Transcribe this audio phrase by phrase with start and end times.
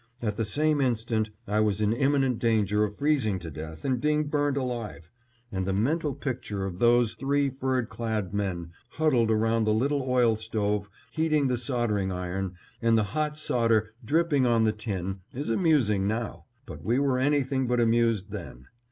[0.19, 4.29] At the same instant I was in imminent danger of freezing to death and being
[4.29, 5.11] burned alive;
[5.51, 10.35] and the mental picture of those three fur clad men, huddled around the little oil
[10.37, 16.07] stove heating the soldering iron, and the hot solder dripping on the tin, is amusing
[16.07, 18.65] now; but we were anything but amused then.